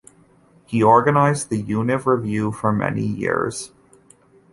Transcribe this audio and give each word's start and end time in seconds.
He 0.65 0.81
organised 0.83 1.51
the 1.51 1.61
Univ 1.61 2.07
Revue 2.07 2.51
for 2.51 2.71
many 2.73 3.05
years. 3.05 3.71